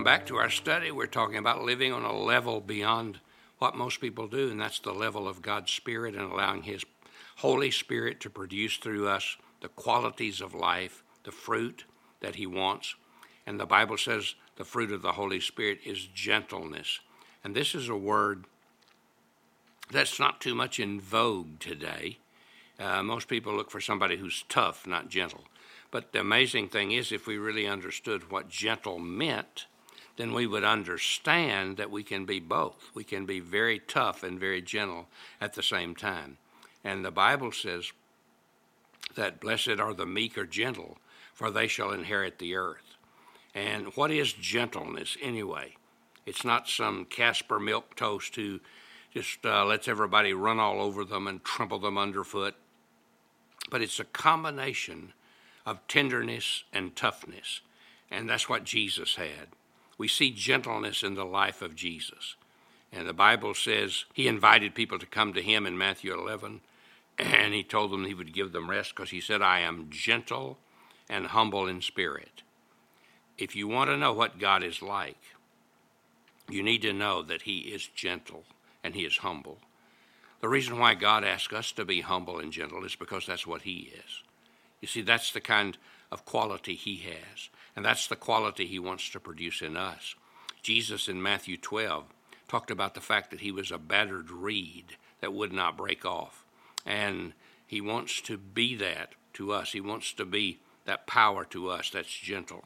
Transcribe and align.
Welcome 0.00 0.18
back 0.18 0.26
to 0.28 0.36
our 0.36 0.48
study. 0.48 0.90
We're 0.90 1.04
talking 1.04 1.36
about 1.36 1.62
living 1.62 1.92
on 1.92 2.04
a 2.04 2.18
level 2.18 2.62
beyond 2.62 3.20
what 3.58 3.76
most 3.76 4.00
people 4.00 4.28
do, 4.28 4.50
and 4.50 4.58
that's 4.58 4.78
the 4.78 4.94
level 4.94 5.28
of 5.28 5.42
God's 5.42 5.72
Spirit 5.72 6.14
and 6.14 6.32
allowing 6.32 6.62
His 6.62 6.86
Holy 7.36 7.70
Spirit 7.70 8.18
to 8.20 8.30
produce 8.30 8.78
through 8.78 9.08
us 9.08 9.36
the 9.60 9.68
qualities 9.68 10.40
of 10.40 10.54
life, 10.54 11.04
the 11.24 11.30
fruit 11.30 11.84
that 12.20 12.36
He 12.36 12.46
wants. 12.46 12.94
And 13.46 13.60
the 13.60 13.66
Bible 13.66 13.98
says 13.98 14.36
the 14.56 14.64
fruit 14.64 14.90
of 14.90 15.02
the 15.02 15.12
Holy 15.12 15.38
Spirit 15.38 15.80
is 15.84 16.06
gentleness. 16.06 17.00
And 17.44 17.54
this 17.54 17.74
is 17.74 17.90
a 17.90 17.94
word 17.94 18.46
that's 19.90 20.18
not 20.18 20.40
too 20.40 20.54
much 20.54 20.80
in 20.80 20.98
vogue 20.98 21.60
today. 21.60 22.16
Uh, 22.78 23.02
most 23.02 23.28
people 23.28 23.54
look 23.54 23.70
for 23.70 23.82
somebody 23.82 24.16
who's 24.16 24.46
tough, 24.48 24.86
not 24.86 25.10
gentle. 25.10 25.44
But 25.90 26.12
the 26.12 26.20
amazing 26.20 26.68
thing 26.68 26.90
is, 26.90 27.12
if 27.12 27.26
we 27.26 27.36
really 27.36 27.66
understood 27.66 28.30
what 28.30 28.48
gentle 28.48 28.98
meant, 28.98 29.66
then 30.16 30.32
we 30.32 30.46
would 30.46 30.64
understand 30.64 31.76
that 31.76 31.90
we 31.90 32.02
can 32.02 32.24
be 32.24 32.40
both. 32.40 32.90
We 32.94 33.04
can 33.04 33.26
be 33.26 33.40
very 33.40 33.78
tough 33.78 34.22
and 34.22 34.38
very 34.38 34.60
gentle 34.60 35.08
at 35.40 35.54
the 35.54 35.62
same 35.62 35.94
time. 35.94 36.36
And 36.84 37.04
the 37.04 37.10
Bible 37.10 37.52
says 37.52 37.92
that 39.14 39.40
blessed 39.40 39.80
are 39.80 39.94
the 39.94 40.06
meek 40.06 40.36
or 40.36 40.46
gentle, 40.46 40.98
for 41.32 41.50
they 41.50 41.66
shall 41.66 41.92
inherit 41.92 42.38
the 42.38 42.54
earth. 42.54 42.96
And 43.54 43.86
what 43.96 44.10
is 44.10 44.32
gentleness 44.32 45.16
anyway? 45.20 45.74
It's 46.26 46.44
not 46.44 46.68
some 46.68 47.06
Caspar 47.06 47.58
Milquetoast 47.58 48.36
who 48.36 48.60
just 49.12 49.44
uh, 49.44 49.64
lets 49.64 49.88
everybody 49.88 50.32
run 50.32 50.60
all 50.60 50.80
over 50.80 51.04
them 51.04 51.26
and 51.26 51.42
trample 51.42 51.80
them 51.80 51.98
underfoot. 51.98 52.54
But 53.70 53.82
it's 53.82 53.98
a 53.98 54.04
combination 54.04 55.12
of 55.66 55.86
tenderness 55.88 56.64
and 56.72 56.94
toughness. 56.94 57.60
And 58.10 58.28
that's 58.28 58.48
what 58.48 58.64
Jesus 58.64 59.16
had. 59.16 59.48
We 60.00 60.08
see 60.08 60.30
gentleness 60.30 61.02
in 61.02 61.14
the 61.14 61.26
life 61.26 61.60
of 61.60 61.76
Jesus. 61.76 62.34
And 62.90 63.06
the 63.06 63.12
Bible 63.12 63.52
says 63.52 64.06
he 64.14 64.28
invited 64.28 64.74
people 64.74 64.98
to 64.98 65.04
come 65.04 65.34
to 65.34 65.42
him 65.42 65.66
in 65.66 65.76
Matthew 65.76 66.14
11, 66.14 66.62
and 67.18 67.52
he 67.52 67.62
told 67.62 67.90
them 67.90 68.06
he 68.06 68.14
would 68.14 68.32
give 68.32 68.52
them 68.52 68.70
rest 68.70 68.96
because 68.96 69.10
he 69.10 69.20
said, 69.20 69.42
I 69.42 69.60
am 69.60 69.88
gentle 69.90 70.56
and 71.10 71.26
humble 71.26 71.66
in 71.66 71.82
spirit. 71.82 72.42
If 73.36 73.54
you 73.54 73.68
want 73.68 73.90
to 73.90 73.98
know 73.98 74.14
what 74.14 74.38
God 74.38 74.64
is 74.64 74.80
like, 74.80 75.20
you 76.48 76.62
need 76.62 76.80
to 76.80 76.94
know 76.94 77.20
that 77.20 77.42
he 77.42 77.58
is 77.58 77.86
gentle 77.86 78.44
and 78.82 78.94
he 78.94 79.04
is 79.04 79.18
humble. 79.18 79.58
The 80.40 80.48
reason 80.48 80.78
why 80.78 80.94
God 80.94 81.24
asks 81.24 81.52
us 81.52 81.72
to 81.72 81.84
be 81.84 82.00
humble 82.00 82.38
and 82.38 82.50
gentle 82.50 82.86
is 82.86 82.94
because 82.94 83.26
that's 83.26 83.46
what 83.46 83.62
he 83.62 83.92
is. 83.94 84.22
You 84.80 84.88
see, 84.88 85.02
that's 85.02 85.30
the 85.30 85.42
kind 85.42 85.76
of 86.10 86.24
quality 86.24 86.74
he 86.74 86.96
has, 87.04 87.50
and 87.76 87.84
that's 87.84 88.06
the 88.06 88.16
quality 88.16 88.66
he 88.66 88.78
wants 88.78 89.08
to 89.10 89.20
produce 89.20 89.62
in 89.62 89.76
us. 89.76 90.14
Jesus 90.62 91.08
in 91.08 91.22
Matthew 91.22 91.56
12 91.56 92.04
talked 92.48 92.70
about 92.70 92.94
the 92.94 93.00
fact 93.00 93.30
that 93.30 93.40
he 93.40 93.52
was 93.52 93.70
a 93.70 93.78
battered 93.78 94.30
reed 94.30 94.96
that 95.20 95.32
would 95.32 95.52
not 95.52 95.76
break 95.76 96.04
off. 96.04 96.44
And 96.84 97.32
he 97.66 97.80
wants 97.80 98.20
to 98.22 98.36
be 98.36 98.74
that 98.76 99.14
to 99.34 99.52
us. 99.52 99.72
He 99.72 99.80
wants 99.80 100.12
to 100.14 100.24
be 100.24 100.58
that 100.84 101.06
power 101.06 101.44
to 101.46 101.68
us 101.70 101.90
that's 101.90 102.12
gentle. 102.12 102.64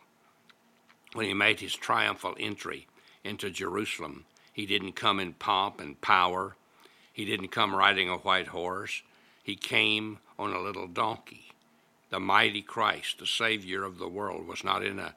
When 1.12 1.26
he 1.26 1.34
made 1.34 1.60
his 1.60 1.74
triumphal 1.74 2.34
entry 2.40 2.86
into 3.22 3.50
Jerusalem, 3.50 4.24
he 4.52 4.66
didn't 4.66 4.92
come 4.92 5.20
in 5.20 5.34
pomp 5.34 5.80
and 5.80 6.00
power. 6.00 6.56
He 7.12 7.24
didn't 7.24 7.48
come 7.48 7.74
riding 7.74 8.08
a 8.08 8.16
white 8.16 8.48
horse. 8.48 9.02
He 9.42 9.56
came 9.56 10.18
on 10.38 10.52
a 10.52 10.60
little 10.60 10.88
donkey 10.88 11.53
the 12.10 12.20
mighty 12.20 12.62
Christ, 12.62 13.18
the 13.18 13.26
Savior 13.26 13.84
of 13.84 13.98
the 13.98 14.08
world, 14.08 14.46
was 14.46 14.64
not 14.64 14.84
in 14.84 14.98
a 14.98 15.14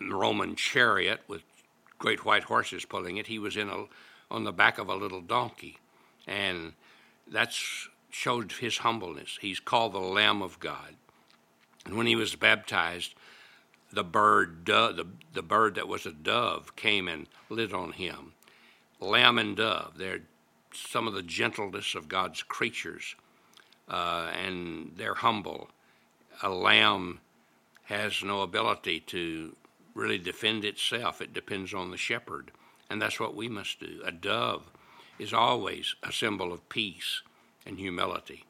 Roman 0.00 0.56
chariot 0.56 1.20
with 1.28 1.42
great 1.98 2.24
white 2.24 2.44
horses 2.44 2.84
pulling 2.84 3.16
it. 3.16 3.26
He 3.26 3.38
was 3.38 3.56
in 3.56 3.68
a 3.68 3.84
on 4.30 4.44
the 4.44 4.52
back 4.52 4.78
of 4.78 4.88
a 4.88 4.94
little 4.94 5.20
donkey, 5.20 5.78
and 6.26 6.72
that's 7.26 7.88
showed 8.10 8.52
his 8.52 8.78
humbleness. 8.78 9.38
He's 9.40 9.60
called 9.60 9.92
the 9.92 9.98
Lamb 9.98 10.42
of 10.42 10.60
God, 10.60 10.94
and 11.84 11.96
when 11.96 12.06
he 12.06 12.16
was 12.16 12.34
baptized, 12.34 13.14
the 13.92 14.04
bird, 14.04 14.66
the 14.66 15.06
the 15.32 15.42
bird 15.42 15.74
that 15.76 15.88
was 15.88 16.06
a 16.06 16.12
dove, 16.12 16.76
came 16.76 17.08
and 17.08 17.26
lit 17.48 17.72
on 17.72 17.92
him. 17.92 18.32
Lamb 19.00 19.38
and 19.38 19.56
dove, 19.56 19.92
they're 19.96 20.20
some 20.72 21.06
of 21.06 21.14
the 21.14 21.22
gentleness 21.22 21.94
of 21.94 22.08
God's 22.08 22.42
creatures, 22.42 23.14
uh, 23.88 24.30
and 24.34 24.92
they're 24.96 25.14
humble 25.14 25.68
a 26.42 26.48
lamb 26.48 27.20
has 27.84 28.22
no 28.22 28.42
ability 28.42 29.00
to 29.00 29.54
really 29.94 30.18
defend 30.18 30.64
itself. 30.64 31.20
It 31.20 31.32
depends 31.32 31.72
on 31.74 31.90
the 31.90 31.96
shepherd. 31.96 32.50
And 32.90 33.00
that's 33.00 33.20
what 33.20 33.34
we 33.34 33.48
must 33.48 33.80
do. 33.80 34.00
A 34.04 34.12
dove 34.12 34.70
is 35.18 35.32
always 35.32 35.94
a 36.02 36.12
symbol 36.12 36.52
of 36.52 36.68
peace 36.68 37.22
and 37.66 37.78
humility. 37.78 38.44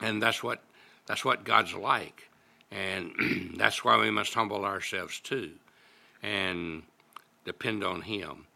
And 0.00 0.22
that's 0.22 0.42
what 0.42 0.62
that's 1.06 1.24
what 1.24 1.44
God's 1.44 1.74
like. 1.74 2.28
And 2.70 3.12
that's 3.56 3.84
why 3.84 3.98
we 3.98 4.10
must 4.10 4.34
humble 4.34 4.64
ourselves 4.64 5.18
too 5.20 5.52
and 6.22 6.82
depend 7.44 7.82
on 7.82 8.02
him. 8.02 8.46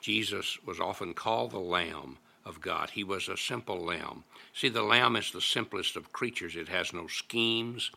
Jesus 0.00 0.58
was 0.66 0.80
often 0.80 1.14
called 1.14 1.52
the 1.52 1.58
lamb 1.58 2.18
of 2.44 2.60
God. 2.60 2.90
He 2.90 3.04
was 3.04 3.28
a 3.28 3.36
simple 3.36 3.78
lamb. 3.78 4.24
See, 4.52 4.68
the 4.68 4.82
lamb 4.82 5.16
is 5.16 5.30
the 5.30 5.40
simplest 5.40 5.96
of 5.96 6.12
creatures. 6.12 6.56
It 6.56 6.68
has 6.68 6.92
no 6.92 7.06
schemes, 7.06 7.90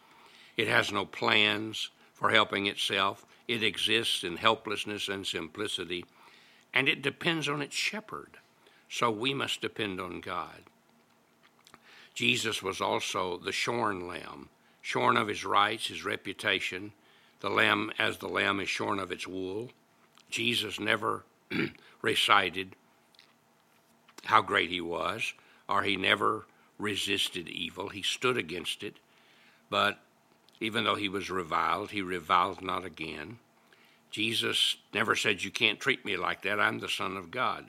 it 0.58 0.68
has 0.68 0.92
no 0.92 1.06
plans 1.06 1.90
for 2.14 2.30
helping 2.30 2.66
itself. 2.68 3.26
It 3.48 3.62
exists 3.62 4.24
in 4.24 4.38
helplessness 4.38 5.08
and 5.08 5.26
simplicity, 5.26 6.06
and 6.74 6.90
it 6.90 7.02
depends 7.02 7.48
on 7.48 7.62
its 7.62 7.76
shepherd. 7.76 8.38
So 8.90 9.12
we 9.12 9.34
must 9.34 9.62
depend 9.62 10.00
on 10.00 10.22
God. 10.22 10.64
Jesus 12.14 12.64
was 12.64 12.80
also 12.82 13.38
the 13.38 13.52
shorn 13.52 14.08
lamb, 14.08 14.50
shorn 14.82 15.18
of 15.18 15.28
his 15.28 15.44
rights, 15.44 15.88
his 15.88 16.06
reputation. 16.06 16.94
The 17.42 17.50
lamb, 17.50 17.92
as 18.00 18.18
the 18.18 18.30
lamb 18.30 18.60
is 18.62 18.70
shorn 18.70 19.00
of 19.00 19.12
its 19.12 19.28
wool. 19.28 19.70
Jesus 20.30 20.80
never 20.80 21.26
recited 22.02 22.76
how 24.26 24.42
great 24.42 24.70
he 24.70 24.82
was, 24.82 25.34
or 25.68 25.84
he 25.84 25.96
never 25.96 26.46
resisted 26.78 27.48
evil. 27.48 27.90
He 27.90 28.02
stood 28.02 28.38
against 28.38 28.84
it, 28.84 28.96
but 29.70 30.00
even 30.60 30.84
though 30.84 30.96
he 30.96 31.10
was 31.10 31.30
reviled, 31.30 31.92
he 31.92 32.02
reviled 32.02 32.62
not 32.62 32.86
again. 32.86 33.40
Jesus 34.12 34.78
never 34.94 35.16
said, 35.16 35.44
You 35.44 35.52
can't 35.52 35.80
treat 35.80 36.06
me 36.06 36.16
like 36.16 36.44
that. 36.44 36.60
I'm 36.60 36.80
the 36.80 36.90
Son 36.90 37.18
of 37.18 37.32
God. 37.32 37.66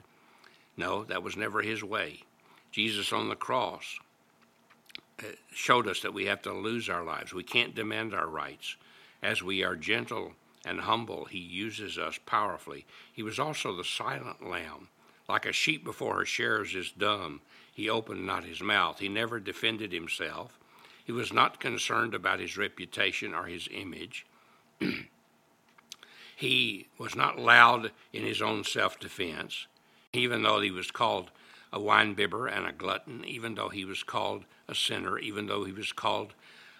No, 0.77 1.03
that 1.05 1.23
was 1.23 1.35
never 1.35 1.61
his 1.61 1.83
way. 1.83 2.21
Jesus 2.71 3.11
on 3.11 3.29
the 3.29 3.35
cross 3.35 3.99
uh, 5.19 5.23
showed 5.51 5.87
us 5.87 6.01
that 6.01 6.13
we 6.13 6.25
have 6.25 6.41
to 6.43 6.53
lose 6.53 6.89
our 6.89 7.03
lives. 7.03 7.33
We 7.33 7.43
can't 7.43 7.75
demand 7.75 8.13
our 8.13 8.27
rights. 8.27 8.75
As 9.21 9.41
we 9.41 9.63
are 9.63 9.75
gentle 9.75 10.33
and 10.65 10.81
humble, 10.81 11.25
he 11.25 11.39
uses 11.39 11.97
us 11.97 12.19
powerfully. 12.25 12.85
He 13.11 13.23
was 13.23 13.39
also 13.39 13.75
the 13.75 13.83
silent 13.83 14.47
lamb 14.47 14.89
like 15.27 15.45
a 15.45 15.51
sheep 15.51 15.83
before 15.83 16.15
her 16.17 16.25
shearers 16.25 16.73
is 16.73 16.91
dumb, 16.91 17.41
he 17.73 17.89
opened 17.89 18.25
not 18.25 18.45
his 18.45 18.61
mouth. 18.61 18.99
He 18.99 19.09
never 19.09 19.39
defended 19.39 19.91
himself. 19.91 20.57
He 21.05 21.11
was 21.11 21.31
not 21.31 21.59
concerned 21.59 22.13
about 22.13 22.39
his 22.39 22.57
reputation 22.57 23.33
or 23.33 23.45
his 23.45 23.67
image. 23.71 24.25
he 26.35 26.87
was 26.97 27.15
not 27.15 27.39
loud 27.39 27.91
in 28.13 28.23
his 28.23 28.41
own 28.41 28.63
self 28.63 28.99
defense, 28.99 29.67
even 30.13 30.43
though 30.43 30.59
he 30.61 30.71
was 30.71 30.91
called 30.91 31.29
a 31.71 31.79
winebibber 31.79 32.47
and 32.51 32.65
a 32.65 32.71
glutton, 32.71 33.23
even 33.25 33.55
though 33.55 33.69
he 33.69 33.85
was 33.85 34.03
called 34.03 34.45
a 34.67 34.75
sinner, 34.75 35.19
even 35.19 35.47
though 35.47 35.65
he 35.65 35.73
was 35.73 35.91
called 35.91 36.33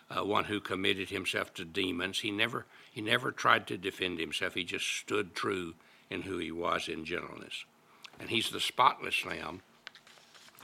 uh, 0.10 0.24
one 0.24 0.46
who 0.46 0.62
committed 0.62 1.10
himself 1.10 1.54
to 1.54 1.66
demons. 1.66 2.20
He 2.20 2.32
never, 2.32 2.66
he 2.92 3.02
never 3.02 3.32
tried 3.32 3.68
to 3.68 3.78
defend 3.78 4.20
himself. 4.20 4.54
He 4.54 4.64
just 4.64 4.88
stood 4.88 5.36
true 5.36 5.76
in 6.10 6.22
who 6.22 6.38
he 6.38 6.52
was 6.52 6.88
in 6.88 7.04
gentleness 7.04 7.66
and 8.20 8.30
he's 8.30 8.50
the 8.50 8.60
spotless 8.60 9.26
lamb 9.26 9.62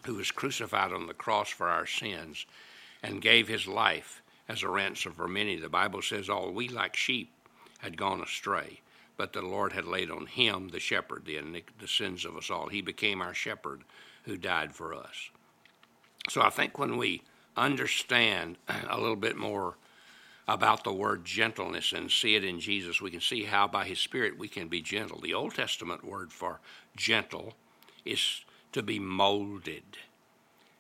who 0.05 0.15
was 0.15 0.31
crucified 0.31 0.91
on 0.91 1.07
the 1.07 1.13
cross 1.13 1.50
for 1.50 1.69
our 1.69 1.85
sins 1.85 2.45
and 3.01 3.21
gave 3.21 3.47
his 3.47 3.67
life 3.67 4.21
as 4.50 4.63
a 4.63 4.69
ransom 4.69 5.13
for 5.13 5.27
many. 5.27 5.55
The 5.55 5.69
Bible 5.69 6.01
says, 6.01 6.29
All 6.29 6.51
we 6.51 6.67
like 6.67 6.95
sheep 6.95 7.31
had 7.79 7.97
gone 7.97 8.21
astray, 8.21 8.81
but 9.17 9.33
the 9.33 9.41
Lord 9.41 9.73
had 9.73 9.85
laid 9.85 10.09
on 10.11 10.25
him, 10.25 10.69
the 10.69 10.79
shepherd, 10.79 11.25
the, 11.25 11.63
the 11.79 11.88
sins 11.88 12.25
of 12.25 12.35
us 12.35 12.50
all. 12.50 12.67
He 12.67 12.81
became 12.81 13.21
our 13.21 13.33
shepherd 13.33 13.83
who 14.23 14.38
died 14.38 14.73
for 14.73 14.94
us. 14.94 15.29
So 16.29 16.41
I 16.41 16.49
think 16.49 16.79
when 16.79 16.97
we 16.97 17.21
understand 17.56 18.57
a 18.89 18.99
little 18.99 19.15
bit 19.15 19.38
more 19.38 19.75
about 20.48 20.84
the 20.84 20.94
word 20.94 21.24
gentleness 21.25 21.94
and 21.94 22.12
see 22.12 22.36
it 22.36 22.44
in 22.44 22.60
Jesus, 22.60 23.01
we 23.01 23.12
can 23.12 23.22
see 23.22 23.44
how 23.44 23.68
by 23.68 23.86
his 23.86 24.00
Spirit 24.00 24.38
we 24.38 24.48
can 24.48 24.68
be 24.68 24.81
gentle. 24.81 25.19
The 25.19 25.34
Old 25.34 25.56
Testament 25.56 26.04
word 26.04 26.31
for 26.31 26.60
gentle 26.95 27.54
is 28.06 28.44
to 28.74 28.81
be 28.81 29.00
molded. 29.00 29.98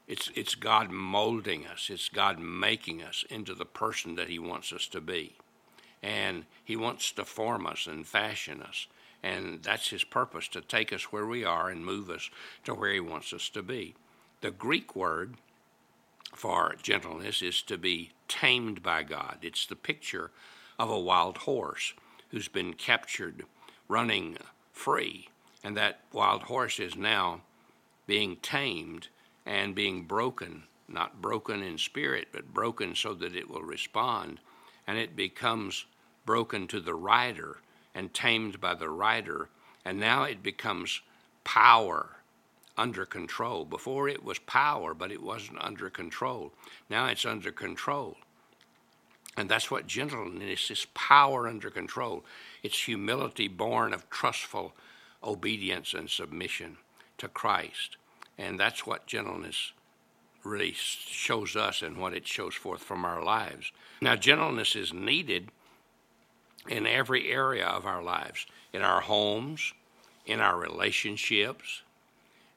It's, 0.07 0.29
it's 0.35 0.55
God 0.55 0.91
molding 0.91 1.65
us, 1.65 1.89
it's 1.89 2.09
God 2.09 2.39
making 2.39 3.01
us 3.01 3.23
into 3.29 3.53
the 3.53 3.65
person 3.65 4.15
that 4.15 4.27
He 4.27 4.37
wants 4.37 4.73
us 4.73 4.85
to 4.87 4.99
be. 4.99 5.37
And 6.01 6.45
He 6.65 6.75
wants 6.75 7.13
to 7.13 7.23
form 7.23 7.65
us 7.65 7.87
and 7.87 8.05
fashion 8.05 8.61
us. 8.61 8.87
And 9.23 9.63
that's 9.63 9.89
his 9.89 10.03
purpose 10.03 10.49
to 10.49 10.59
take 10.59 10.91
us 10.91 11.13
where 11.13 11.25
we 11.25 11.45
are 11.45 11.69
and 11.69 11.85
move 11.85 12.09
us 12.09 12.29
to 12.65 12.73
where 12.73 12.91
he 12.91 12.99
wants 12.99 13.31
us 13.31 13.47
to 13.49 13.63
be. 13.63 13.95
The 14.41 14.51
Greek 14.51 14.97
word 14.97 15.35
for 16.35 16.75
gentleness 16.81 17.41
is 17.41 17.61
to 17.63 17.77
be 17.77 18.11
tamed 18.27 18.83
by 18.83 19.03
God. 19.03 19.39
It's 19.41 19.65
the 19.65 19.75
picture 19.75 20.31
of 20.79 20.89
a 20.89 20.99
wild 20.99 21.39
horse 21.39 21.93
who's 22.29 22.47
been 22.47 22.73
captured 22.73 23.45
running 23.87 24.37
free. 24.71 25.29
And 25.63 25.77
that 25.77 26.01
wild 26.11 26.43
horse 26.43 26.79
is 26.79 26.95
now 26.95 27.41
being 28.07 28.37
tamed 28.37 29.07
and 29.45 29.75
being 29.75 30.03
broken, 30.03 30.63
not 30.87 31.21
broken 31.21 31.61
in 31.61 31.77
spirit, 31.77 32.29
but 32.31 32.53
broken 32.53 32.95
so 32.95 33.13
that 33.13 33.35
it 33.35 33.49
will 33.49 33.63
respond. 33.63 34.39
And 34.87 34.97
it 34.97 35.15
becomes 35.15 35.85
broken 36.25 36.67
to 36.67 36.79
the 36.79 36.95
rider 36.95 37.57
and 37.95 38.13
tamed 38.13 38.59
by 38.59 38.73
the 38.73 38.89
rider. 38.89 39.49
And 39.85 39.99
now 39.99 40.23
it 40.23 40.43
becomes 40.43 41.01
power 41.43 42.12
under 42.77 43.05
control. 43.05 43.65
Before 43.65 44.07
it 44.09 44.23
was 44.23 44.39
power, 44.39 44.93
but 44.93 45.11
it 45.11 45.21
wasn't 45.21 45.63
under 45.63 45.89
control. 45.89 46.53
Now 46.89 47.07
it's 47.07 47.25
under 47.25 47.51
control. 47.51 48.17
And 49.35 49.49
that's 49.49 49.71
what 49.71 49.87
gentleness 49.87 50.69
is 50.69 50.85
power 50.93 51.47
under 51.47 51.69
control. 51.69 52.23
It's 52.61 52.83
humility 52.83 53.47
born 53.47 53.93
of 53.93 54.09
trustful 54.09 54.73
obedience 55.23 55.93
and 55.93 56.09
submission 56.09 56.77
to 57.17 57.27
Christ. 57.27 57.97
And 58.37 58.59
that's 58.59 58.85
what 58.85 59.07
gentleness 59.07 59.71
really 60.43 60.73
shows 60.73 61.55
us 61.55 61.81
and 61.81 61.97
what 61.97 62.13
it 62.13 62.27
shows 62.27 62.53
forth 62.53 62.81
from 62.81 63.05
our 63.05 63.23
lives. 63.23 63.71
Now, 64.01 64.15
gentleness 64.15 64.75
is 64.75 64.93
needed 64.93 65.49
in 66.67 66.85
every 66.85 67.31
area 67.31 67.65
of 67.65 67.85
our 67.85 68.03
lives 68.03 68.45
in 68.73 68.81
our 68.81 69.01
homes, 69.01 69.73
in 70.25 70.39
our 70.39 70.57
relationships. 70.57 71.83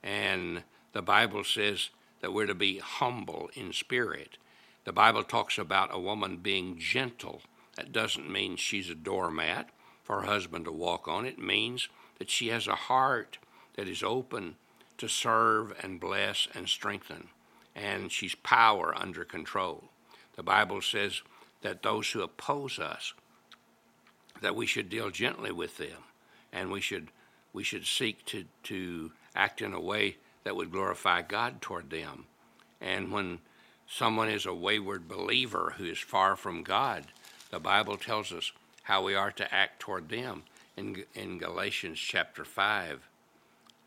And 0.06 0.62
the 0.92 1.02
Bible 1.02 1.42
says 1.42 1.90
that 2.20 2.32
we're 2.32 2.46
to 2.46 2.54
be 2.54 2.78
humble 2.78 3.50
in 3.54 3.72
spirit. 3.72 4.38
The 4.84 4.92
Bible 4.92 5.24
talks 5.24 5.58
about 5.58 5.92
a 5.92 5.98
woman 5.98 6.36
being 6.36 6.78
gentle. 6.78 7.42
That 7.74 7.90
doesn't 7.90 8.30
mean 8.30 8.54
she's 8.54 8.88
a 8.88 8.94
doormat 8.94 9.70
for 10.04 10.20
her 10.20 10.26
husband 10.26 10.64
to 10.66 10.72
walk 10.72 11.08
on. 11.08 11.26
It 11.26 11.40
means 11.40 11.88
that 12.18 12.30
she 12.30 12.48
has 12.48 12.68
a 12.68 12.76
heart 12.76 13.38
that 13.74 13.88
is 13.88 14.04
open 14.04 14.54
to 14.98 15.08
serve 15.08 15.76
and 15.82 15.98
bless 15.98 16.46
and 16.54 16.68
strengthen. 16.68 17.28
And 17.74 18.12
she's 18.12 18.36
power 18.36 18.94
under 18.96 19.24
control. 19.24 19.90
The 20.36 20.44
Bible 20.44 20.82
says 20.82 21.22
that 21.62 21.82
those 21.82 22.12
who 22.12 22.22
oppose 22.22 22.78
us, 22.78 23.12
that 24.40 24.54
we 24.54 24.66
should 24.66 24.88
deal 24.88 25.10
gently 25.10 25.50
with 25.50 25.78
them, 25.78 26.04
and 26.52 26.70
we 26.70 26.80
should 26.80 27.08
we 27.56 27.64
should 27.64 27.86
seek 27.86 28.22
to, 28.26 28.44
to 28.64 29.10
act 29.36 29.62
in 29.62 29.72
a 29.72 29.80
way 29.80 30.16
that 30.44 30.56
would 30.56 30.72
glorify 30.72 31.22
God 31.22 31.60
toward 31.60 31.90
them. 31.90 32.24
And 32.80 33.10
when 33.10 33.38
someone 33.88 34.28
is 34.28 34.46
a 34.46 34.54
wayward 34.54 35.08
believer 35.08 35.74
who 35.76 35.84
is 35.84 35.98
far 35.98 36.36
from 36.36 36.62
God, 36.62 37.06
the 37.50 37.60
Bible 37.60 37.96
tells 37.96 38.32
us 38.32 38.52
how 38.82 39.02
we 39.02 39.14
are 39.14 39.32
to 39.32 39.54
act 39.54 39.80
toward 39.80 40.08
them 40.08 40.42
in, 40.76 41.04
in 41.14 41.38
Galatians 41.38 41.98
chapter 41.98 42.44
5, 42.44 43.08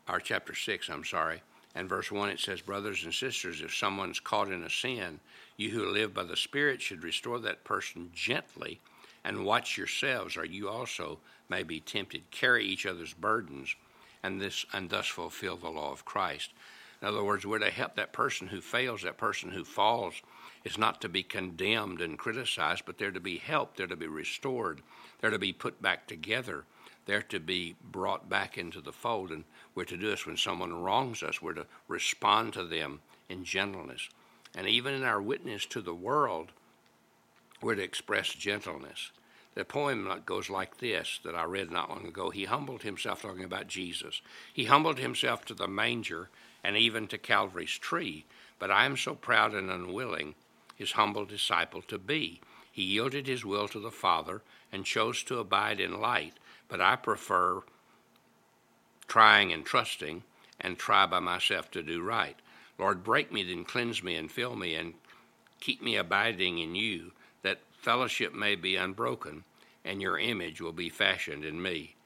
or 0.08 0.20
chapter 0.20 0.54
6, 0.54 0.88
I'm 0.88 1.04
sorry. 1.04 1.42
And 1.74 1.88
verse 1.88 2.10
1, 2.10 2.30
it 2.30 2.40
says, 2.40 2.60
Brothers 2.60 3.04
and 3.04 3.14
sisters, 3.14 3.62
if 3.62 3.74
someone's 3.74 4.18
caught 4.18 4.50
in 4.50 4.64
a 4.64 4.70
sin, 4.70 5.20
you 5.56 5.70
who 5.70 5.86
live 5.86 6.12
by 6.12 6.24
the 6.24 6.36
Spirit 6.36 6.82
should 6.82 7.04
restore 7.04 7.38
that 7.40 7.64
person 7.64 8.10
gently 8.12 8.80
and 9.24 9.44
watch 9.44 9.78
yourselves, 9.78 10.36
or 10.36 10.44
you 10.44 10.68
also 10.68 11.18
may 11.48 11.62
be 11.62 11.80
tempted. 11.80 12.30
Carry 12.30 12.64
each 12.64 12.86
other's 12.86 13.12
burdens, 13.12 13.76
and 14.22 14.40
this 14.40 14.66
and 14.72 14.90
thus 14.90 15.06
fulfill 15.06 15.56
the 15.56 15.70
law 15.70 15.92
of 15.92 16.04
Christ. 16.04 16.52
In 17.00 17.08
other 17.08 17.24
words, 17.24 17.46
we're 17.46 17.58
to 17.58 17.70
help 17.70 17.96
that 17.96 18.12
person 18.12 18.48
who 18.48 18.60
fails, 18.60 19.02
that 19.02 19.16
person 19.16 19.50
who 19.50 19.64
falls, 19.64 20.20
is 20.64 20.76
not 20.76 21.00
to 21.00 21.08
be 21.08 21.22
condemned 21.22 22.00
and 22.00 22.18
criticized, 22.18 22.82
but 22.84 22.98
they're 22.98 23.10
to 23.10 23.20
be 23.20 23.38
helped, 23.38 23.76
they're 23.76 23.86
to 23.86 23.96
be 23.96 24.06
restored, 24.06 24.82
they're 25.20 25.30
to 25.30 25.38
be 25.38 25.52
put 25.52 25.80
back 25.80 26.06
together, 26.06 26.64
they're 27.06 27.22
to 27.22 27.40
be 27.40 27.74
brought 27.90 28.28
back 28.28 28.58
into 28.58 28.80
the 28.80 28.92
fold. 28.92 29.30
And 29.30 29.44
we're 29.74 29.84
to 29.84 29.96
do 29.96 30.10
this 30.10 30.26
when 30.26 30.36
someone 30.36 30.82
wrongs 30.82 31.22
us, 31.22 31.40
we're 31.40 31.54
to 31.54 31.66
respond 31.88 32.52
to 32.52 32.64
them 32.64 33.00
in 33.30 33.44
gentleness. 33.44 34.08
And 34.54 34.66
even 34.66 34.92
in 34.92 35.04
our 35.04 35.22
witness 35.22 35.64
to 35.66 35.80
the 35.80 35.94
world, 35.94 36.52
we're 37.62 37.76
to 37.76 37.82
express 37.82 38.28
gentleness. 38.28 39.10
The 39.54 39.64
poem 39.64 40.08
goes 40.26 40.48
like 40.48 40.78
this 40.78 41.18
that 41.24 41.34
I 41.34 41.44
read 41.44 41.70
not 41.70 41.90
long 41.90 42.06
ago. 42.06 42.30
He 42.30 42.44
humbled 42.44 42.82
himself, 42.82 43.22
talking 43.22 43.44
about 43.44 43.66
Jesus. 43.66 44.22
He 44.52 44.66
humbled 44.66 44.98
himself 44.98 45.44
to 45.46 45.54
the 45.54 45.66
manger 45.66 46.30
and 46.62 46.76
even 46.76 47.08
to 47.08 47.18
Calvary's 47.18 47.76
tree. 47.76 48.26
But 48.58 48.70
I 48.70 48.84
am 48.84 48.96
so 48.96 49.14
proud 49.14 49.54
and 49.54 49.70
unwilling 49.70 50.34
his 50.76 50.92
humble 50.92 51.24
disciple 51.24 51.82
to 51.82 51.98
be. 51.98 52.40
He 52.70 52.82
yielded 52.82 53.26
his 53.26 53.44
will 53.44 53.66
to 53.68 53.80
the 53.80 53.90
Father 53.90 54.42
and 54.70 54.84
chose 54.84 55.22
to 55.24 55.38
abide 55.38 55.80
in 55.80 56.00
light. 56.00 56.34
But 56.68 56.80
I 56.80 56.94
prefer 56.96 57.62
trying 59.08 59.52
and 59.52 59.64
trusting 59.64 60.22
and 60.60 60.78
try 60.78 61.06
by 61.06 61.18
myself 61.18 61.70
to 61.72 61.82
do 61.82 62.00
right. 62.00 62.36
Lord, 62.78 63.02
break 63.02 63.32
me, 63.32 63.42
then 63.42 63.64
cleanse 63.64 64.02
me 64.02 64.14
and 64.14 64.30
fill 64.30 64.54
me 64.54 64.76
and 64.76 64.94
keep 65.58 65.82
me 65.82 65.96
abiding 65.96 66.58
in 66.58 66.74
you 66.74 67.12
fellowship 67.80 68.34
may 68.34 68.54
be 68.54 68.76
unbroken, 68.76 69.44
and 69.84 70.02
your 70.02 70.18
image 70.18 70.60
will 70.60 70.72
be 70.72 70.88
fashioned 70.88 71.44
in 71.44 71.60
me. 71.60 71.96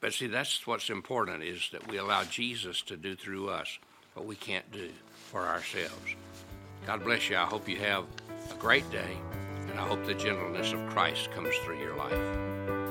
But 0.00 0.12
see, 0.12 0.26
that's 0.26 0.66
what's 0.66 0.90
important 0.90 1.42
is 1.42 1.70
that 1.72 1.88
we 1.88 1.96
allow 1.96 2.24
Jesus 2.24 2.82
to 2.82 2.96
do 2.96 3.14
through 3.14 3.48
us 3.48 3.78
what 4.14 4.26
we 4.26 4.36
can't 4.36 4.70
do 4.72 4.90
for 5.30 5.46
ourselves. 5.46 6.14
God 6.86 7.04
bless 7.04 7.30
you. 7.30 7.36
I 7.36 7.44
hope 7.44 7.68
you 7.68 7.78
have 7.78 8.04
a 8.50 8.54
great 8.54 8.88
day, 8.90 9.16
and 9.68 9.78
I 9.78 9.86
hope 9.86 10.04
the 10.04 10.14
gentleness 10.14 10.72
of 10.72 10.86
Christ 10.90 11.30
comes 11.32 11.54
through 11.64 11.80
your 11.80 11.96
life. 11.96 12.85